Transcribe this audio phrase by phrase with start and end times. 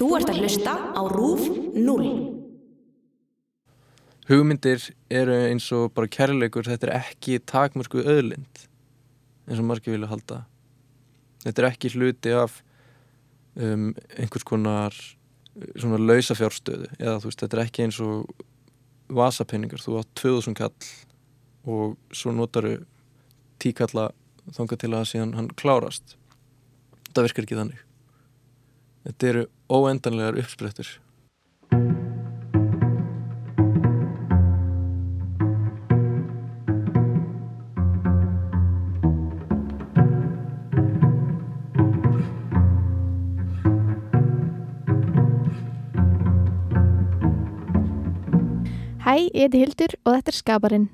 [0.00, 1.42] Þú ert að hlusta á RÚF
[1.76, 2.04] 0.
[4.30, 8.62] Hugmyndir eru eins og bara kærleikur, þetta er ekki takmörsku öðlind
[9.44, 10.38] eins og margir vilja halda.
[11.44, 12.62] Þetta er ekki hluti af
[13.60, 14.96] um, einhvers konar
[15.74, 18.32] svona lausafjárstöðu eða þú veist, þetta er ekki eins og
[19.20, 20.90] vasapenningar, þú átt 2000 kall
[21.68, 22.78] og svo notaru
[23.60, 24.08] tíkalla
[24.56, 26.16] þanga til að síðan hann klárast.
[27.10, 27.86] Þetta virkar ekki þannig.
[29.00, 30.98] Þetta eru óendanlegar uppsprettur.
[49.00, 50.90] Hæ, ég heiti Hildur og þetta er Skaparinn.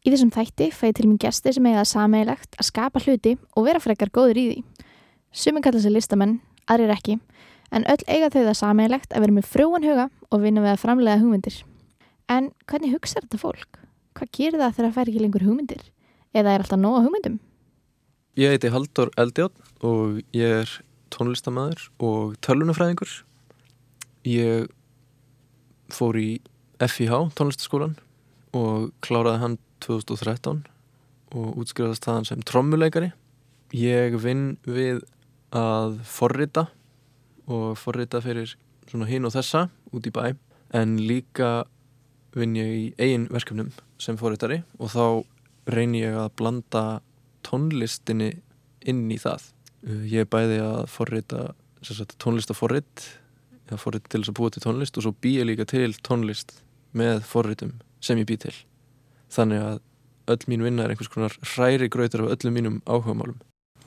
[0.00, 3.66] Í þessum þætti fæði til minn gesti sem eiga það sameigilegt að skapa hluti og
[3.68, 4.86] vera frekar góður í því.
[5.30, 7.18] Sumi kalla sig listamenn, aðrir ekki,
[7.70, 10.82] en öll eiga þau það sameigilegt að vera með frjóan huga og vinna við að
[10.82, 11.60] framlega hugmyndir.
[12.30, 13.80] En hvernig hugsaður þetta fólk?
[14.18, 15.82] Hvað gerir það þegar það fær ekki lengur hugmyndir?
[16.34, 17.40] Eða er alltaf nóga hugmyndum?
[18.38, 20.74] Ég heiti Haldur Eldjátt og ég er
[21.10, 23.14] tónlistamæður og tölvunafræðingur.
[24.30, 24.70] Ég
[25.90, 26.28] fór í
[26.78, 27.96] FIH tónlistaskólan
[28.56, 30.62] og kláraði hann 2013
[31.34, 33.10] og útskrifaðist þaðan sem trommuleikari.
[33.74, 35.02] Ég vinn við
[35.54, 36.68] að forrita
[37.50, 38.54] og forrita fyrir
[38.88, 40.32] svona hinn og þessa út í bæ
[40.76, 41.64] en líka
[42.36, 45.04] vinn ég í eigin verkefnum sem forritari og þá
[45.70, 46.84] reynir ég að blanda
[47.46, 48.32] tónlistinni
[48.88, 49.50] inn í það.
[49.86, 51.50] Uh, Ég er bæði að forrita
[52.20, 53.06] tónlistaforrit
[53.68, 56.58] eða forrit til þess að búa til tónlist og svo bý ég líka til tónlist
[56.96, 58.54] með forritum sem ég bý til.
[59.30, 59.78] Þannig að
[60.30, 63.38] öll mín vinna er einhvers konar hræri grautur af öllum mínum áhugamálum.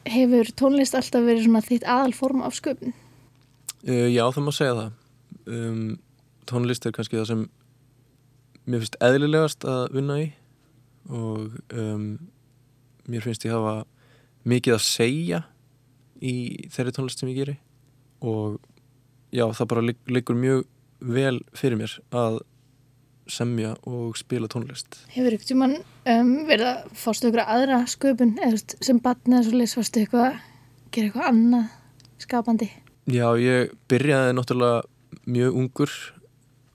[0.10, 2.96] Hefur tónlist alltaf verið svona þitt aðalform af sköpun?
[3.84, 4.92] Uh, já, það má segja það.
[5.44, 5.84] Um,
[6.48, 7.44] tónlist er kannski það sem
[8.64, 10.28] mér finnst eðlilegast að vinna í
[11.12, 12.06] og um,
[13.12, 13.82] mér finnst ég hafa
[14.48, 15.42] mikið að segja
[16.24, 16.36] í
[16.72, 17.58] þeirri tónlist sem ég geri
[18.24, 18.62] og
[19.36, 20.64] já, það bara lig liggur mjög
[21.04, 22.40] vel fyrir mér að
[23.28, 25.02] semja og spila tónlist.
[25.12, 29.60] Hefur ykkur tíman um, verið að fástu ykkur aðra sköpun eða sem batni eða svo
[29.60, 30.40] leys fástu ykkur að
[30.94, 32.72] gera eitthvað annað skapandi?
[33.04, 34.84] Já, ég byrjaði náttúrulega
[35.28, 35.92] mjög ungur,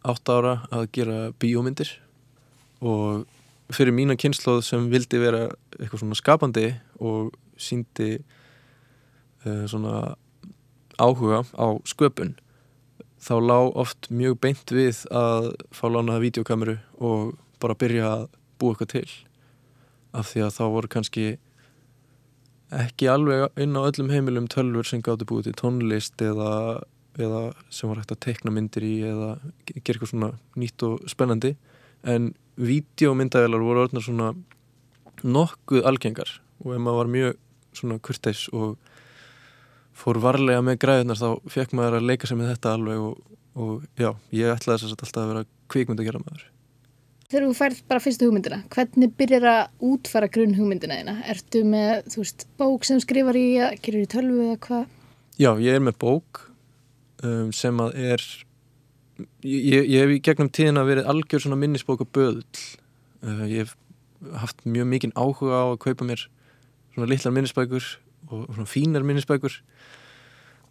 [0.05, 1.89] átt ára að gera bíómyndir.
[2.84, 3.25] Og
[3.72, 5.47] fyrir mína kynnslóð sem vildi vera
[5.78, 6.66] eitthvað svona skapandi
[7.00, 8.19] og síndi
[9.47, 10.19] uh, svona
[11.00, 12.37] áhuga á sköpun
[13.19, 18.25] þá lá oft mjög beint við að fá lánaða videokameru og bara byrja að
[18.60, 19.10] búa eitthvað til.
[20.12, 21.27] Af því að þá voru kannski
[22.74, 26.82] ekki alveg inn á öllum heimilum tölfur sem gáttu búið til tónlist eða,
[27.16, 27.42] eða
[27.72, 29.30] sem var hægt að tekna myndir í eða
[29.70, 31.54] gera eitthvað svona nýtt og spennandi
[32.04, 34.32] en videomyndavelar voru orðnar svona
[35.24, 37.40] nokkuð algengar og ef maður var mjög
[37.78, 38.76] svona kurteis og
[39.98, 43.18] fór varlega með græðunar þá fekk maður að leika með þetta alveg og,
[43.58, 46.44] og já, ég ætlaði þess að alltaf að vera kvikmynd að gera maður.
[47.28, 51.12] Þegar þú færð bara fyrstu hugmyndina, hvernig byrjar að útfara grunn hugmyndina þína?
[51.28, 53.43] Ertu með, þú veist, bók sem skrifar í
[53.84, 54.87] gerir í tölvu eða hvað?
[55.37, 56.41] Já, ég er með bók
[57.21, 58.25] um, sem að er
[59.44, 62.65] ég, ég, hef í gegnum tíðina verið algjör svona minnisbók og böðull
[63.21, 63.77] uh, ég hef
[64.41, 66.25] haft mjög mikinn áhuga á að kaupa mér
[66.95, 67.91] svona litlar minnisbækur
[68.33, 69.60] og svona fínar minnisbækur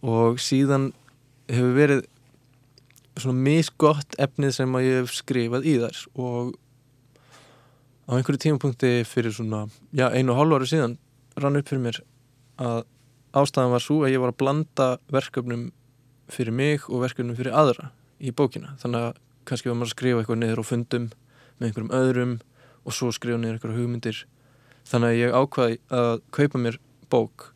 [0.02, 0.90] og síðan
[1.54, 2.06] hefur verið
[3.24, 6.54] svona misgott efnið sem að ég hef skrifað í þar og
[8.08, 10.98] á einhverju tímapunkti fyrir svona, já, einu og hálf ári síðan
[11.38, 12.00] rann upp fyrir mér
[12.64, 12.86] að
[13.38, 15.68] ástæðan var svo að ég var að blanda verkefnum
[16.32, 18.76] fyrir mig og verkefnum fyrir aðra í bókina.
[18.82, 21.06] Þannig að kannski var maður að skrifa eitthvað niður á fundum
[21.58, 22.34] með einhverjum öðrum
[22.88, 24.24] og svo skrifa niður einhverja hugmyndir.
[24.88, 26.80] Þannig að ég ákvaði að kaupa mér
[27.12, 27.48] bók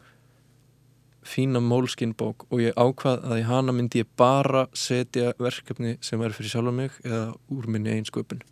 [1.32, 6.22] fína mólskinn bók og ég ákvað að í hana myndi ég bara setja verkefni sem
[6.22, 8.44] er fyrir sjálf mig eða úr minni einsköpun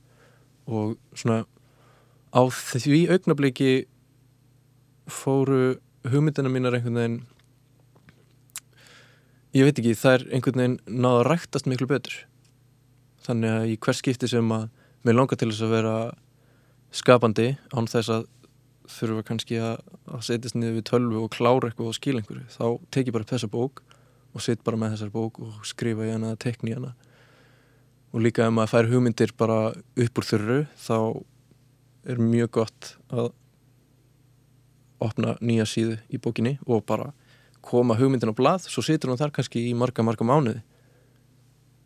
[0.70, 1.44] og svona
[2.32, 3.74] á því augnabliki
[5.10, 7.20] fóru hugmyndina mínar einhvern veginn
[9.56, 12.18] ég veit ekki, það er einhvern veginn náða að ræktast miklu betur.
[13.26, 14.68] Þannig að í hvers skipti sem að
[15.06, 15.96] mér langar til þess að vera
[16.94, 18.28] skapandi án þess að
[18.90, 22.66] þurfa kannski að, að setjast niður við tölvu og klára eitthvað og skila einhverju þá
[22.94, 23.84] tek ég bara upp þessa bók
[24.34, 26.94] og sitt bara með þessar bók og skrifa í hana tekni í hana.
[28.14, 30.98] Og líka ef maður fær hugmyndir bara upp úr þurru þá
[32.10, 33.32] er mjög gott að
[35.04, 37.12] opna nýja síðu í bókinni og bara
[37.66, 40.62] koma hugmyndin á blað svo situr hún þar kannski í marga marga mánuði.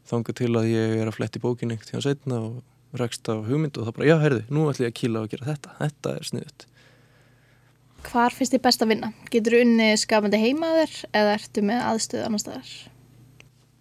[0.07, 3.79] Þanga til að ég er að fletti bókin einhvern tíðan setna og rekst á hugmynd
[3.79, 5.75] og það bara, já, heyrðu, nú ætlum ég að kýla og gera þetta.
[5.79, 6.65] Þetta er sniðut
[8.09, 9.11] Hvar finnst þið best að vinna?
[9.33, 12.73] Getur unni skapandi heimaður eða ertu með aðstöðu annar staðar?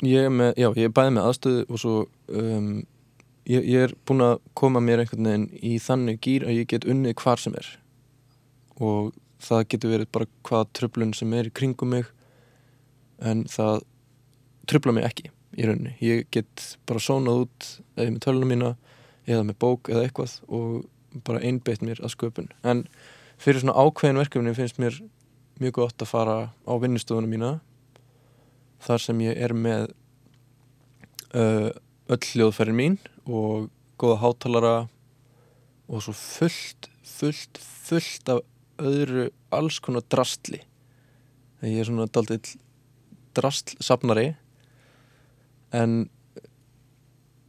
[0.03, 1.95] Ég er með, já, ég er bæði með aðstöðu og svo
[2.29, 2.71] um,
[3.49, 6.89] ég, ég er búin að koma mér einhvern veginn í þannig gýr að ég get
[6.89, 7.69] unnið hvar sem er
[8.83, 12.11] og það getur verið bara hvað tröflun sem er í kringum mig
[13.23, 13.83] en það
[14.71, 15.95] tröfla mig ekki í rauninni.
[16.03, 18.71] Ég get bara sónað út eða með tölunum mína
[19.29, 22.49] eða með bók eða eitthvað og bara einbeitt mér að sköpun.
[22.65, 22.87] En
[23.43, 24.99] fyrir svona ákveðin verkefni finnst mér
[25.63, 27.53] mjög gott að fara á vinnustofunum mína
[28.83, 29.91] þar sem ég er með
[31.35, 31.71] uh,
[32.13, 33.69] öll hljóðferðin mín og
[34.01, 34.75] góða hátalara
[35.93, 38.43] og svo fullt, fullt, fullt af
[38.83, 40.63] öðru alls konar drastli.
[41.61, 42.55] Þegar ég er svona daldið
[43.37, 44.33] drastlsapnari
[45.77, 46.03] en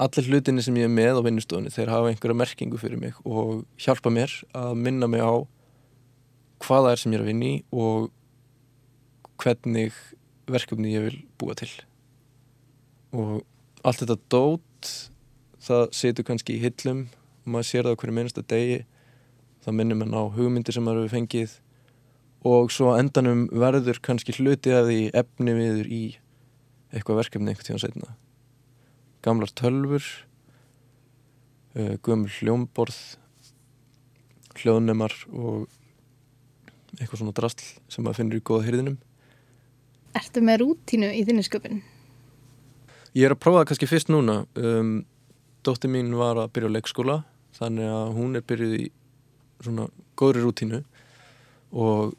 [0.03, 3.63] allir hlutinni sem ég er með á vinnustofunni þeir hafa einhverja merkingu fyrir mig og
[3.81, 5.45] hjálpa mér að minna mig á
[6.63, 8.11] hvaða er sem ég er að vinni og
[9.41, 9.91] hvernig
[10.49, 11.71] verkefni ég vil búa til.
[13.13, 13.43] Og
[13.83, 14.93] allt þetta dót
[15.63, 17.05] það setur kannski í hillum
[17.43, 18.81] og maður sér það hverju minnsta degi
[19.63, 21.55] það minnir mann á hugmyndir sem maður hefur fengið
[22.47, 26.03] og svo endanum verður kannski hluti af því efni viður í
[26.93, 28.15] eitthvað verkefni einhvern tíðan setna
[29.23, 30.03] gamlar tölfur
[31.79, 32.99] uh, gömul hljómborð
[34.59, 35.69] hljóðnemar og
[36.99, 38.99] eitthvað svona drastl sem maður finnur í góða hyrðinum
[40.13, 41.81] Ertu með rútínu í þinni sköpun?
[43.17, 44.43] Ég er að prófa það kannski fyrst núna.
[44.57, 44.95] Um,
[45.65, 47.15] Dótti mín var að byrja á leikskóla
[47.57, 48.83] þannig að hún er byrjuð í
[49.63, 49.87] svona
[50.19, 50.81] góðri rútínu.
[51.73, 52.13] Og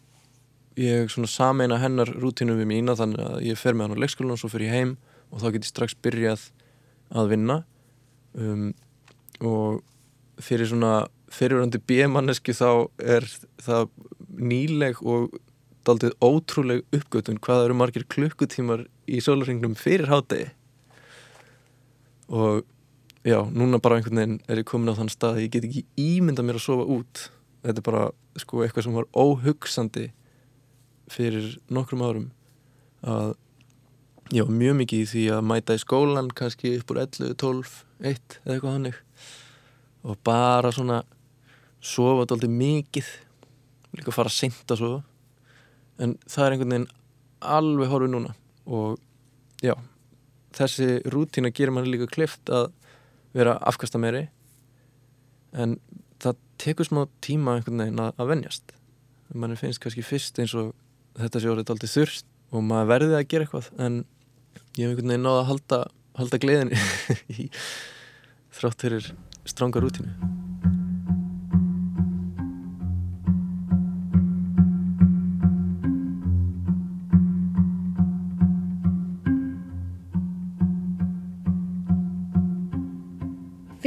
[0.81, 4.35] ég svona sameina hennar rútínu við mína þannig að ég fer með hann á leikskólan
[4.35, 4.97] og svo fer ég heim
[5.31, 6.49] og þá get ég strax byrjað
[7.15, 7.61] að vinna.
[8.35, 8.73] Um,
[9.39, 9.85] og
[10.43, 11.05] fyrir svona
[11.35, 13.27] fyrirvörandi bímannesku þá er
[13.63, 13.87] það
[14.39, 15.35] nýleg og
[15.85, 20.49] daldið ótrúleg uppgötun hvað eru margir klukkutímar í sólarringnum fyrir hádegi.
[22.33, 22.65] Og
[23.27, 25.85] já, núna bara einhvern veginn er ég komin á þann stað að ég get ekki
[26.01, 27.27] ímynda mér að sofa út.
[27.65, 28.05] Þetta er bara
[28.41, 30.09] sko eitthvað sem var óhugsandi
[31.13, 32.31] fyrir nokkrum árum
[33.05, 33.35] að
[34.33, 38.39] var mjög mikið í því að mæta í skólan kannski upp úr 11, 12, 1
[38.41, 38.97] eða eitthvað hannig
[40.05, 41.03] og bara svona
[41.85, 43.11] sofa alltaf mikið
[43.99, 45.03] líka fara sent að sofa.
[46.03, 46.87] En það er einhvern veginn
[47.55, 48.33] alveg horfið núna.
[48.67, 48.97] Og
[49.65, 49.75] já,
[50.57, 52.71] þessi rútína gerir manni líka klift að
[53.35, 54.27] vera afkasta meiri.
[55.55, 55.79] En
[56.23, 58.77] það tekur smá tíma einhvern veginn að, að venjast.
[59.35, 60.73] Manni finnst kannski fyrst eins og
[61.19, 63.71] þetta sé orðið alltaf þurft og maður verði að gera eitthvað.
[63.79, 64.01] En
[64.79, 65.83] ég hef einhvern veginn náða að halda,
[66.21, 66.81] halda gleðinni
[67.45, 67.51] í
[68.55, 69.13] þrátt fyrir
[69.45, 70.44] stránga rútínu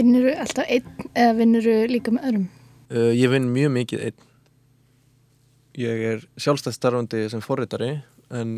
[0.07, 2.43] Vinnur þú alltaf einn eða vinnur þú líka með öðrum?
[2.87, 4.27] Uh, ég vinn mjög mikið einn.
[5.75, 7.89] Ég er sjálfstæðstarfandi sem forritari
[8.31, 8.53] en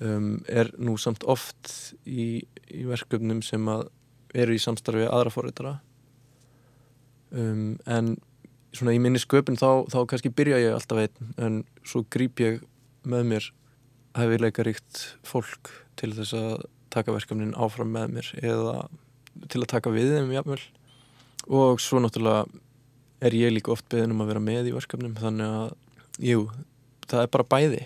[0.00, 1.74] um, er nú samt oft
[2.08, 5.74] í, í verkefnum sem eru í samstarfi aðra forritara.
[7.28, 8.14] Um, en
[8.72, 12.64] svona í minni sköpun þá, þá kannski byrja ég alltaf einn en svo grýp ég
[13.04, 13.52] með mér
[14.16, 18.78] hefileika ríkt fólk til þess að taka verkefnin áfram með mér eða
[19.48, 20.60] til að taka við þeim jafnvel
[21.52, 22.46] og svo náttúrulega
[23.22, 25.72] er ég líka oft beðin um að vera með í verkefnum þannig að,
[26.22, 26.46] jú,
[27.06, 27.82] það er bara bæði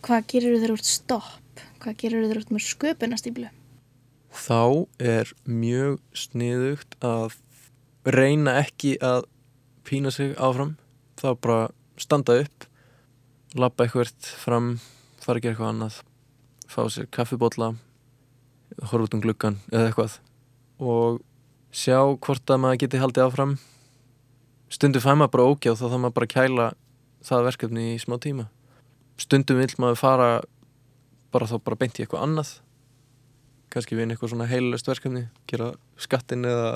[0.00, 1.64] Hvað gerir þú þú ert stopp?
[1.82, 3.50] Hvað gerir þú ert með sköpunastíflu?
[4.30, 4.62] Þá
[5.02, 7.36] er mjög sniðugt að
[8.08, 9.26] reyna ekki að
[9.84, 10.76] pína sig áfram
[11.20, 11.60] þá bara
[12.00, 12.66] standa upp
[13.58, 14.72] lappa eitthvað fram
[15.20, 16.00] fara að gera eitthvað annað
[16.70, 17.72] fá sér kaffibotla
[18.78, 20.18] horfa út um gluggan eða eitthvað
[20.80, 21.20] og
[21.70, 23.58] sjá hvort að maður geti haldið áfram.
[24.72, 26.66] Stundum fæ maður bara ógjá þá þá maður bara kæla
[27.26, 28.48] það verkefni í smá tíma.
[29.20, 30.30] Stundum vil maður fara
[31.30, 32.54] bara þá bara beint í eitthvað annað.
[33.70, 36.72] Kannski vinna eitthvað svona heilust verkefni gera skattin eða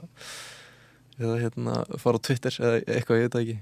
[1.18, 3.56] eða hérna fara á Twitter eða eitthvað ég veit ekki.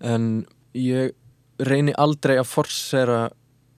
[0.00, 0.28] En
[0.76, 1.16] ég
[1.60, 3.20] reyni aldrei að forsera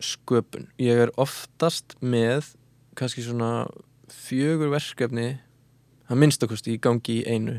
[0.03, 0.69] sköpun.
[0.83, 2.53] Ég er oftast með
[2.99, 3.69] kannski svona
[4.13, 5.41] fjögur verkefni
[6.09, 7.59] að minnstakosti í gangi í einu.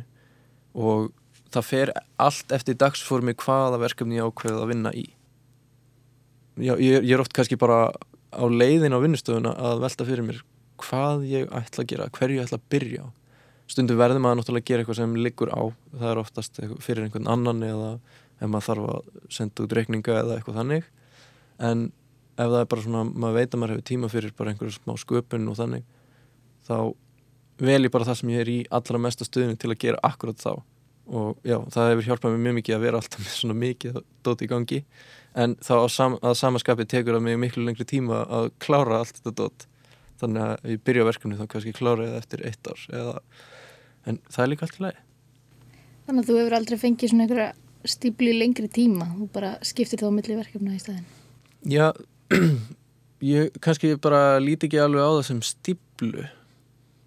[0.74, 1.12] Og
[1.54, 5.06] það fer allt eftir dagsformi hvaða verkefni ég ákveða að vinna í.
[6.62, 7.88] Já, ég, ég er oft kannski bara
[8.34, 10.42] á leiðin á vinnustöðuna að velta fyrir mér
[10.84, 13.08] hvað ég ætla að gera, hverju ég ætla að byrja á.
[13.70, 15.62] Stundum verður maður náttúrulega að gera eitthvað sem liggur á,
[15.94, 17.92] það er oftast fyrir einhvern annan eða
[18.44, 20.90] ef maður þarf að senda út reikninga eða eitthvað þannig.
[21.64, 21.86] En
[22.34, 24.94] ef það er bara svona, maður veit að maður hefur tíma fyrir bara einhverju smá
[25.00, 25.88] sköpun og þannig
[26.68, 26.76] þá
[27.62, 30.40] vel ég bara það sem ég er í allra mesta stuðinu til að gera akkurat
[30.42, 30.54] þá.
[31.14, 34.44] Og já, það hefur hjálpað mér mjög mikið að vera alltaf með svona mikið dót
[34.44, 34.80] í gangi.
[35.36, 39.34] En þá sam, að samaskapi tekur það mig miklu lengri tíma að klára allt þetta
[39.42, 39.66] dót.
[40.22, 43.18] Þannig að ég byrja verkefni þá kannski klára það eftir eitt ár eða,
[44.08, 45.04] en það er líka allt í lagi.
[46.06, 47.50] Þannig að þú hefur aldrei fengið svona einhverja
[47.94, 49.10] stípli lengri tíma.
[49.20, 51.10] Og bara skiptir þá milli verkefna í staðin
[51.64, 51.92] Já,
[53.34, 56.26] ég kannski bara líti ekki alveg á það sem stíplu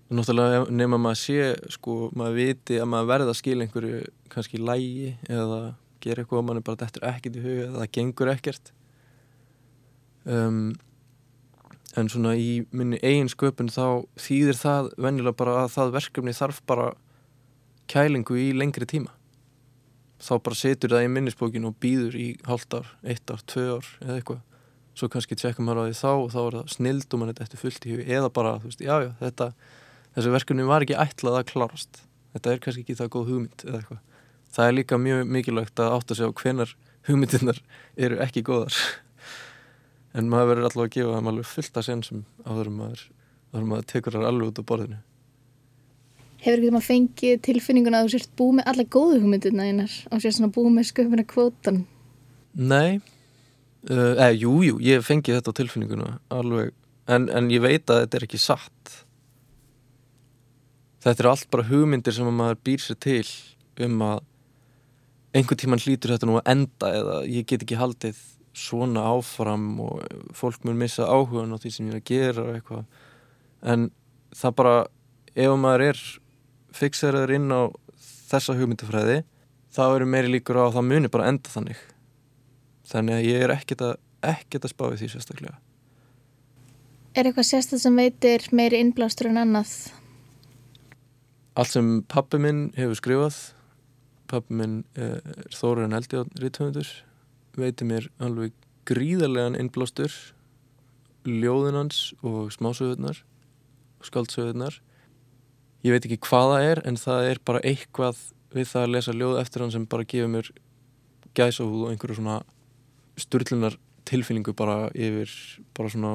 [0.07, 1.39] Náttúrulega nema maður sé,
[1.75, 5.61] sko, maður viti að maður verða að skilja einhverju kannski lægi eða
[6.05, 8.71] gera eitthvað og maður bara dettur ekkert í huga eða það gengur ekkert.
[10.27, 10.61] Um,
[11.97, 16.61] en svona í minni eigin sköpun þá þýðir það venjulega bara að það verkefni þarf
[16.71, 16.91] bara
[17.91, 19.11] kælingu í lengri tíma.
[20.23, 23.91] Þá bara setur það í minnisbókinu og býður í halvt ár, eitt ár, tvö ár
[24.05, 24.45] eða eitthvað.
[24.97, 27.43] Svo kannski tjekka maður á því þá og þá er það snild og maður er
[27.43, 29.49] þetta fullt í huga eða bara, þú veist, já, já, þetta
[30.17, 32.03] þessu verkefni var ekki ætlað að klárast.
[32.35, 34.03] Þetta er kannski ekki það góð hugmynd eða eitthvað.
[34.57, 37.61] Það er líka mjög mikilvægt að átta sig á hvenar hugmyndirnar
[37.97, 38.77] eru ekki góðar.
[40.17, 43.03] En maður verður alltaf að gefa þeim alveg fullt að sen sem áður maður,
[43.53, 45.03] áður maður tekur þar alveg út á borðinu.
[46.47, 50.23] Hefur ekki maður fengið tilfinninguna að þú sérst búið með alla góðu hugmyndirna einar og
[50.23, 51.85] sérst svona búið með sköpuna kvótan
[52.57, 53.01] Nei.
[53.87, 56.73] Uh, eða jújú, jú, ég fengið þetta á tilfinninguna alveg,
[57.13, 58.95] en, en ég veit að þetta er ekki satt
[61.07, 63.27] þetta er allt bara hugmyndir sem maður býr sér til
[63.87, 64.25] um að
[65.37, 68.19] einhvern tíman hlýtur þetta nú að enda eða ég get ekki haldið
[68.57, 72.87] svona áfram og fólk mun missa áhugan á því sem ég er að gera eitthvað.
[73.63, 73.91] En
[74.35, 74.77] það bara
[75.37, 76.01] ef maður er
[76.77, 77.63] fixeraður inn á
[78.31, 79.21] þessa hugmyndafræði
[79.77, 81.85] þá eru meiri líkur á að það muni bara enda þannig.
[82.89, 83.95] Þannig að ég er ekkert að
[84.27, 85.61] ekkert að spá í því sérstaklega.
[87.13, 89.77] Er eitthvað sérstaklega sem veitir meiri innblástur en annað
[91.57, 93.37] Allt sem pappi minn hefur skrifað
[94.29, 95.23] pappi minn er
[95.55, 96.89] Þóru en Eldi á ríðtöfundur
[97.57, 98.53] veitir mér alveg
[98.89, 100.13] gríðarlegan innblástur
[101.27, 103.23] ljóðinans og smásöðunar
[103.99, 104.81] og skaldsöðunar
[105.87, 108.21] ég veit ekki hvað það er en það er bara eitthvað
[108.55, 110.51] við það að lesa ljóð eftir hann sem bara gefur mér
[111.37, 112.41] gæsahúð og einhverju svona
[113.21, 115.33] styrlunar tilfinningu bara yfir
[115.77, 116.13] bara svona,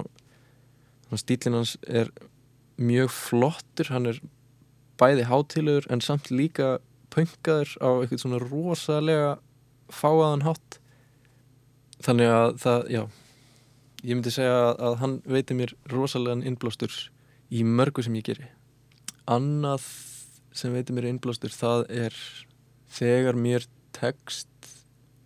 [1.07, 2.11] svona stílinans er
[2.81, 4.21] mjög flottur hann er
[5.01, 6.77] bæði hátilegur en samt líka
[7.11, 9.31] pöngaður á eitthvað svona rosalega
[9.91, 10.77] fáaðan hátt.
[12.01, 13.03] Þannig að það, já
[14.01, 16.93] ég myndi segja að, hann veitir mér rosalegan innblástur
[17.53, 18.47] í mörgu sem ég geri.
[19.29, 19.85] Annað
[20.57, 22.17] sem veitir mér innblástur það er
[22.91, 24.49] þegar mér tekst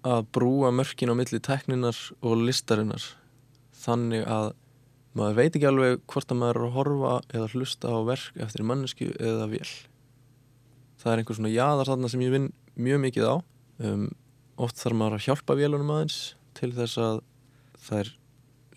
[0.06, 3.04] að brúa mörkin á milli tekninar og listarinnar.
[3.86, 4.52] Þannig að
[5.16, 8.68] maður veit ekki alveg hvort að maður er að horfa eða hlusta á verk eftir
[8.68, 9.70] mannesku eða vel
[11.06, 13.36] það er einhver svona jáðar þarna sem ég vinn mjög mikið á.
[13.86, 14.06] Um,
[14.58, 16.20] oft þarf maður að hjálpa vélunum aðeins
[16.58, 17.20] til þess að
[17.86, 18.12] það er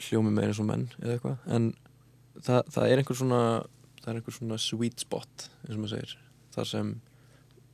[0.08, 1.38] hljómi meira eins og menn eða eitthvað.
[1.56, 1.68] En
[2.36, 3.42] það, það er einhver svona
[4.02, 6.16] það er einhver svona sweet spot eins og maður segir
[6.56, 6.90] þar sem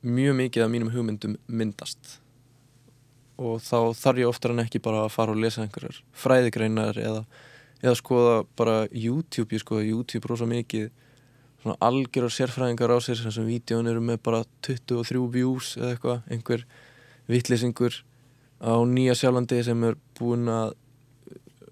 [0.05, 2.15] mjög mikið af mínum hugmyndum myndast.
[3.35, 7.25] Og þá þarf ég oftar en ekki bara að fara og lesa einhverjar fræðigreinar eða
[7.83, 10.89] eða skoða bara YouTube, ég skoða YouTube rosa mikið.
[11.63, 16.19] Svona algjör og sérfræðingar á sér sem vídjón eru með bara 23 views eða eitthvað,
[16.29, 16.65] einhver
[17.31, 18.03] vittlisingur
[18.61, 20.75] á Nýja Sjálfandi sem er búin að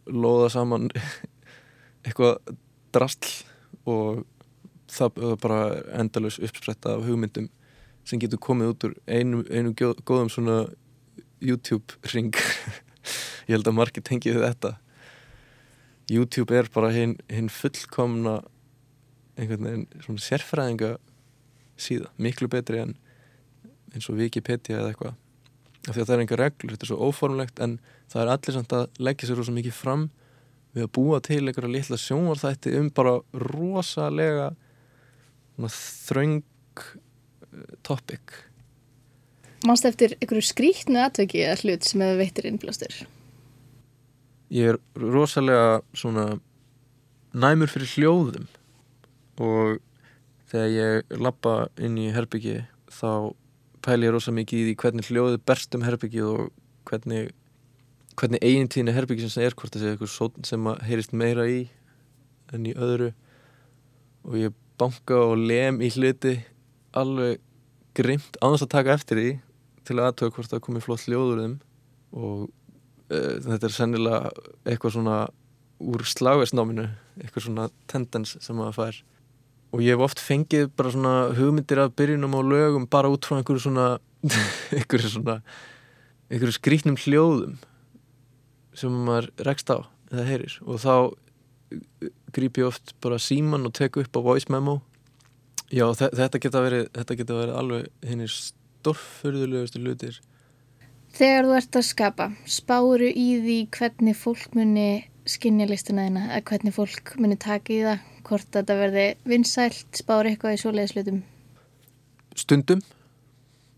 [0.09, 0.89] loða saman
[2.05, 2.55] eitthvað
[2.93, 3.43] drastl
[3.89, 4.23] og
[4.93, 5.59] það er bara
[5.99, 7.49] endalus uppspretta af hugmyndum
[8.07, 10.65] sem getur komið út úr einu, einu góðum svona
[11.43, 12.35] YouTube ring
[13.47, 14.75] ég held að margir tengið þetta
[16.11, 18.41] YouTube er bara hinn hin fullkomna
[19.39, 20.95] einhvern veginn svona sérfræðinga
[21.79, 22.95] síða, miklu betri en
[23.93, 25.19] eins og Wikipedia eða eitthvað
[25.83, 27.77] af því að það er einhver reglur, þetta er svo óformlegt en
[28.11, 30.05] það er allir samt að leggja sér rosa mikið fram
[30.73, 34.53] við að búa til einhverja litla sjónvarþætti um bara rosalega
[35.59, 38.39] þröng eh, topic
[39.63, 42.95] Mánst eftir einhverju skrítnu aðtöki eða hlut sem hefur veitir innblástur?
[44.53, 46.27] Ég er rosalega svona
[47.33, 48.47] næmur fyrir hljóðum.
[49.41, 49.79] Og
[50.51, 52.59] þegar ég lappa inn í herbyggi
[52.93, 53.33] þá
[53.83, 56.51] pæl ég rosa mikið í því hvernig hljóði berst um herbyggið og
[56.89, 57.31] hvernig
[58.13, 61.63] hvernig eigintíðinni herbyggi sem er hvort það sé eitthvað sem heyrist meira í
[62.53, 63.09] enn í öðru.
[64.29, 66.37] Og ég banka og lem í hluti
[66.93, 67.41] alveg
[67.97, 69.31] grimt á þess að taka eftir því
[69.87, 71.55] til að aðtöða hvort það komi flott hljóður þeim.
[72.13, 72.45] Og
[73.45, 74.31] þetta er sennilega
[74.65, 75.17] eitthvað svona
[75.83, 76.85] úr slagversnáminu
[77.19, 79.01] eitthvað svona tendens sem maður fær.
[79.73, 83.39] Og ég hef oft fengið bara svona hugmyndir af byrjunum á lögum bara út frá
[83.39, 83.87] einhverju svona
[84.77, 85.39] einhverju svona
[86.29, 87.57] einhverju skrítnum hljóðum
[88.77, 89.81] sem maður rekst á
[90.13, 90.57] eða heyrir.
[90.65, 90.93] Og þá
[92.33, 94.81] gríp ég oft bara síman og tek upp á voice memo.
[95.73, 100.21] Já þetta geta verið þetta geta verið alveg hinnir stórfurðulegustu lutir
[101.13, 106.45] Þegar þú ert að skapa spáru í því hvernig fólk muni skinja listina þína eða
[106.49, 111.21] hvernig fólk muni taka í það hvort þetta verði vinsælt, spáru eitthvað í svoleiðis lutum
[112.33, 112.81] Stundum.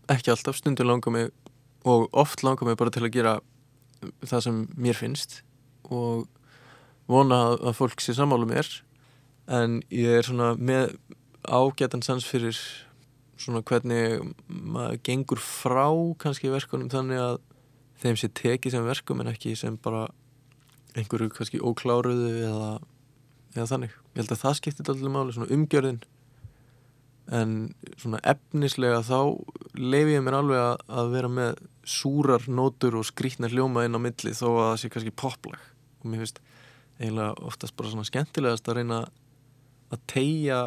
[0.08, 1.28] Ekki alltaf, stundum langar mig
[1.84, 3.34] og oft langar mig bara til að gera
[4.24, 5.42] það sem mér finnst.
[5.92, 6.24] Og
[7.10, 8.70] vona að fólk sé samálu mér
[9.46, 10.96] en ég er svona með
[11.44, 12.56] ágætan sans fyrir
[13.40, 15.88] svona hvernig maður gengur frá
[16.20, 17.38] kannski verkunum þannig að
[18.02, 20.06] þeim sé tekið sem verkum en ekki sem bara
[20.96, 22.70] einhverju kannski ókláruðu eða,
[23.54, 23.96] eða þannig.
[24.14, 26.02] Ég held að það skiptir allir máli, svona umgjörðin
[27.36, 27.54] en
[27.98, 29.18] svona efnislega þá
[29.74, 34.00] lefi ég mér alveg að, að vera með súrar nótur og skrítnar hljóma inn á
[34.02, 35.64] milli þó að það sé kannski poplag
[36.00, 36.40] og mér finnst
[37.00, 39.00] eiginlega oftast bara svona skemmtilegast að reyna
[39.92, 40.60] að tegja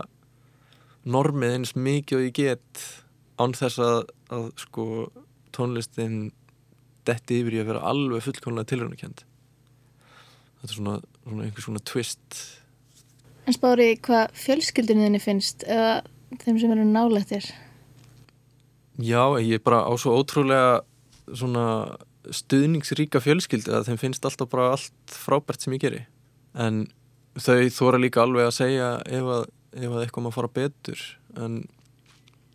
[1.09, 2.83] normið eins mikið og ég get
[3.39, 3.97] án þess að,
[4.35, 4.85] að sko
[5.55, 6.29] tónlistin
[7.07, 9.25] detti yfir í að vera alveg fullkonlega tilröndakend
[10.59, 12.41] þetta er svona, svona einhvers svona twist.
[13.47, 16.01] En spári hvað fjölskyldinu þinni finnst eða
[16.43, 17.47] þeim sem eru nálættir?
[18.99, 20.81] Já, ég er bara á svo ótrúlega
[21.31, 21.65] svona
[22.35, 26.01] stuðningsríka fjölskyldi að þeim finnst alltaf bara allt frábært sem ég geri.
[26.53, 26.83] En
[27.39, 31.03] þau þóra líka alveg að segja ef að, ef að eitthvað maður fara betur
[31.37, 31.59] en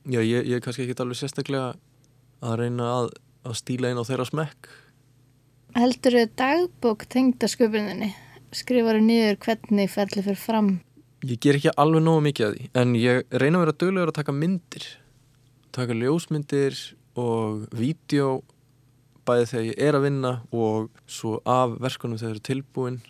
[0.05, 1.75] já, ég, ég er kannski ekki alveg sérstaklega
[2.45, 3.13] að reyna að,
[3.47, 4.73] að stíla inn á þeirra smekk
[5.75, 8.13] Heldur þau dagbók tengda sköpuninni?
[8.55, 10.69] Skrifar þau niður hvernig ferli fyrir fram?
[11.27, 14.19] Ég ger ekki alveg nógu mikið að því en ég reyna að vera döglegur að
[14.21, 14.87] taka myndir
[15.75, 16.77] taka ljósmyndir
[17.19, 18.43] og vídeo
[19.27, 23.01] bæði þegar ég er að vinna og svo af verkunum þegar þau eru tilbúin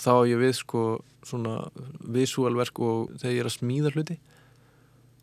[0.00, 0.84] þá ég við sko
[1.26, 1.56] svona
[2.00, 4.16] visuálverk og þegar ég er að smíða hluti.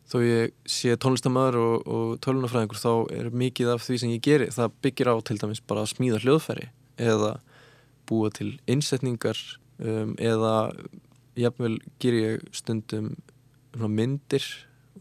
[0.08, 4.48] Þó ég sé tónlistamæður og, og tölunafræðingur þá er mikið af því sem ég geri
[4.54, 7.34] það byggir á til dæmis bara að smíða hljóðfæri eða
[8.08, 9.36] búa til innsetningar
[9.82, 10.72] um, eða
[11.38, 13.12] jafnvel ger ég stundum
[13.76, 14.46] myndir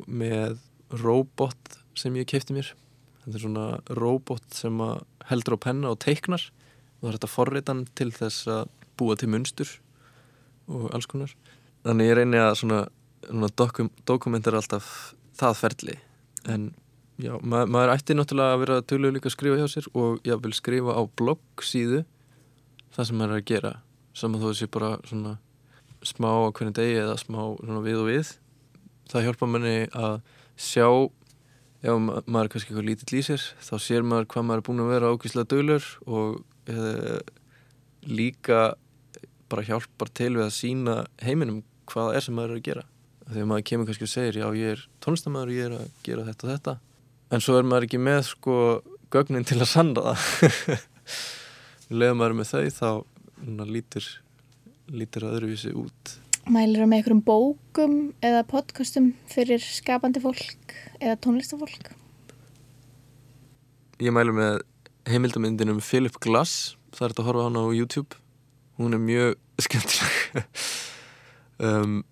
[0.05, 0.59] með
[0.91, 2.73] robot sem ég kefti mér.
[3.23, 4.83] Þetta er svona robot sem
[5.31, 6.43] heldur á penna og teiknar
[6.97, 9.69] og það er þetta forritan til þess að búa til munstur
[10.67, 11.31] og alls konar.
[11.85, 12.81] Þannig ég reyni að svona,
[13.27, 14.89] svona dokum, dokumentar alltaf
[15.37, 15.97] það ferli.
[16.49, 16.69] En
[17.21, 20.41] já, ma maður ætti náttúrulega að vera tölulega líka að skrifa hjá sér og ég
[20.43, 22.03] vil skrifa á blogg síðu
[22.95, 23.73] það sem maður er að gera.
[24.17, 25.37] Saman þó þessi bara svona
[26.05, 27.39] smá á hvernig degi eða smá
[27.85, 28.33] við og við.
[29.07, 30.19] Það hjálpa manni að
[30.57, 30.87] sjá
[31.85, 34.83] ef maður er kannski eitthvað lítill í sér þá sér maður hvað maður er búin
[34.83, 36.39] að vera ákvíslega dölur og
[36.71, 37.19] eða,
[38.07, 38.61] líka
[39.51, 42.85] bara hjálpar til við að sína heiminum hvað er sem maður er að gera.
[43.27, 46.27] Þegar maður kemur kannski og segir já ég er tónlistamæður og ég er að gera
[46.27, 46.75] þetta og þetta.
[47.35, 48.59] En svo er maður ekki með sko
[49.13, 50.85] gögnin til að sanda það.
[51.99, 52.89] Leður maður með þau þá
[53.67, 54.07] lítir
[54.87, 56.13] lítir að öðruvísi út.
[56.47, 61.91] Mælir það með einhverjum bókum eða podcastum fyrir skapandi fólk eða tónlistafólk?
[63.99, 64.61] Ég mælu með
[65.09, 66.77] heimildamindinum Philip Glass.
[66.95, 68.21] Það er þetta að horfa hann á YouTube
[68.77, 69.35] hún er mjög
[69.65, 70.45] skemmtileg.
[71.57, 72.03] Um,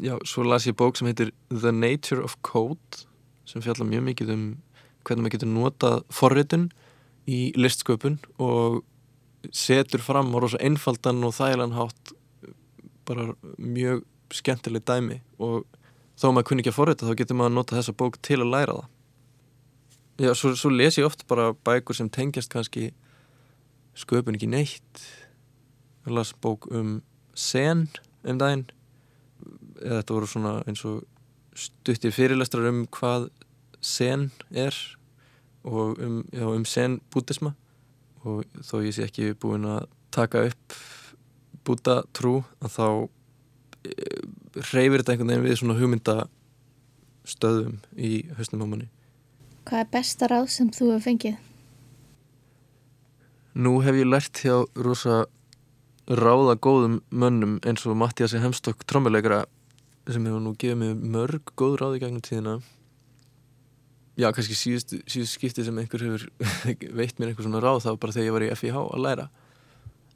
[0.00, 3.04] Já, svo las ég bók sem heitir The Nature of Code
[3.44, 4.46] sem fjalla mjög mikið um
[5.04, 6.64] hvernig maður getur notað forritun
[7.28, 8.80] í listsköpun og
[9.52, 12.14] setur fram á rosa einfaldan og þægilegan hátt
[13.04, 15.20] bara mjög skemmtileg dæmi.
[15.42, 15.66] Og
[16.16, 18.52] þá maður kunni ekki að forrita þá getur maður að nota þessa bók til að
[18.54, 18.90] læra það.
[20.22, 22.92] Já, svo, svo les ég oft bara bækur sem tengjast kannski
[23.98, 25.04] sköpun ekki neitt
[26.06, 27.00] ég las bók um
[27.34, 27.88] sen
[28.24, 28.66] um daginn.
[29.82, 31.02] Eða þetta voru svona eins og
[31.58, 33.28] stutti fyrirlestrar um hvað
[33.82, 34.74] sen er
[35.64, 37.54] og um, já, um sen bútisma
[38.24, 40.76] og þó ég sé ekki búin að taka upp
[41.66, 42.86] búta trú að þá
[44.72, 48.88] reyfir þetta einhvern veginn við svona hugmyndastöðum í höstum á manni.
[49.66, 51.36] Hvað er besta ráð sem þú hefur fengið?
[53.54, 55.26] Nú hef ég lært hjá rosa
[56.10, 59.44] ráða góðum mönnum eins og Mattiasi Hemstokk trommuleikra
[60.10, 62.56] sem hefur nú gefið mér mörg góð ráði gegnum tíðina.
[64.18, 66.26] Já, kannski síðust, síðust skipti sem einhver hefur
[66.98, 69.28] veitt mér einhver svona ráð var bara þegar ég var í FIH að læra.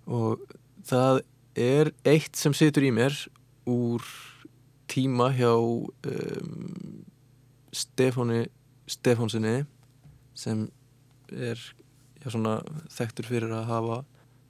[0.07, 0.43] Og
[0.87, 1.23] það
[1.57, 3.15] er eitt sem situr í mér
[3.71, 4.05] úr
[4.91, 7.07] tíma hjá um,
[7.75, 8.47] Stefáni
[8.87, 9.65] Stefánsinni
[10.37, 10.67] sem
[11.33, 11.59] er
[12.21, 12.61] já, svona,
[12.93, 14.03] þekktur fyrir að hafa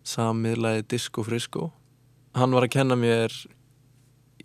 [0.06, 1.70] samiðlaði Disco Frisco.
[2.36, 3.34] Hann var að kenna mér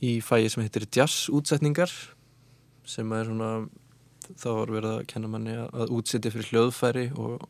[0.02, 1.91] í fæi sem heitir Jazz útsetningar
[2.88, 3.52] sem er svona
[4.39, 7.43] þá var verið að kenna manni að útsetja fyrir hljóðfæri og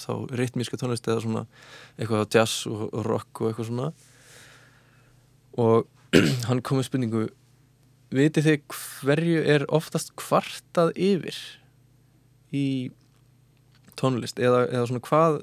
[0.00, 1.42] þá ritmíska tónlist eða svona
[1.98, 3.90] eitthvað á jazz og, rock og eitthvað svona.
[5.60, 5.88] Og
[6.48, 7.24] hann kom með spurningu
[8.14, 11.36] vitið þið hverju er oftast kvartað yfir
[12.56, 12.66] í
[14.00, 14.40] tónlist?
[14.40, 15.40] Eða, eða svona hvað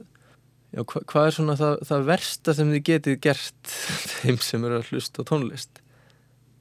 [0.77, 3.73] já, hva, hvað er svona það, það versta sem þið getið gert
[4.17, 5.81] þeim sem eru að hlusta tónlist?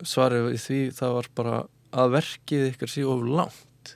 [0.05, 1.61] Svarið við því það var bara
[1.97, 3.93] að verkið ykkur sé of langt.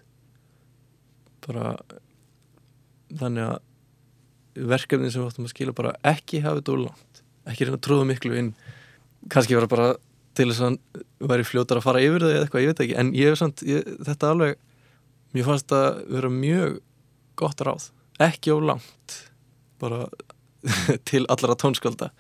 [1.44, 1.74] Bara
[3.20, 7.22] þannig að verkefni sem við áttum að skila bara ekki hafa þetta of langt.
[7.48, 8.52] Ekki reyna að trúða miklu inn.
[9.32, 9.92] Kannski vera bara
[10.38, 10.78] til þess að
[11.30, 12.98] væri fljótar að fara yfir það eða eitthvað, ég veit ekki.
[13.02, 14.60] En ég hef samt, ég, þetta alveg
[15.36, 16.78] mér fannst það vera mjög
[17.40, 19.18] gott ráð, ekki of langt
[19.80, 20.06] bara
[21.08, 22.10] til allara tónskölda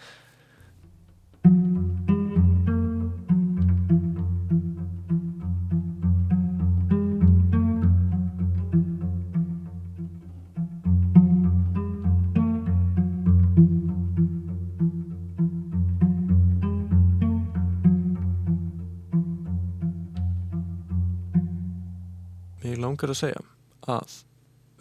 [22.60, 23.40] Mér langar að segja
[23.88, 24.18] að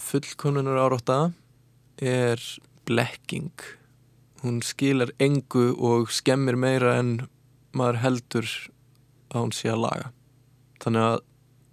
[0.03, 1.19] fullkonunar árátta
[1.99, 2.41] er
[2.89, 3.54] blekking.
[4.43, 7.28] Hún skilar engu og skemmir meira en
[7.75, 8.47] maður heldur
[9.30, 10.12] að hún sé að laga.
[10.82, 11.19] Þannig að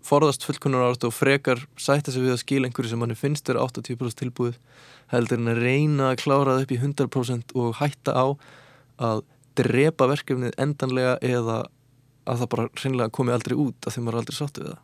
[0.07, 3.59] forðast fullkonunar árátta og frekar sætta sig við að skila einhverju sem manni finnst er
[3.59, 4.59] 80% tilbúið
[5.11, 8.27] heldur en að reyna að klára það upp í 100% og hætta á
[9.09, 9.25] að
[9.59, 11.65] drepa verkefnið endanlega eða
[12.27, 14.83] að það bara hreinlega komi aldrei út því maður er aldrei sáttu við það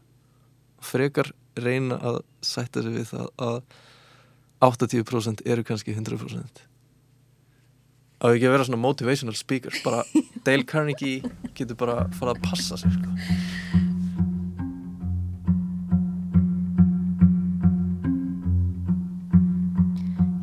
[0.83, 3.59] frekar reyna að sætta sig við það að
[4.63, 6.63] 80% eru kannski 100%
[8.23, 10.05] á ekki að vera svona motivational speaker bara
[10.47, 11.27] Dale Carnegie
[11.59, 13.17] getur bara fara að passa sig sko.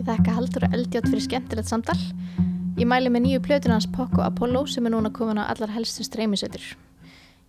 [0.10, 1.99] Þakka Haldur og Eldjátt fyrir skemmtilegt samtal.
[2.79, 6.63] Ég mæli með nýju plötunans Poco Apollo sem er núna komin á allar helstu streymisötur.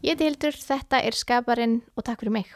[0.04, 2.52] Ég heiti Hildur, þetta er Skaparinn og takk fyrir mig.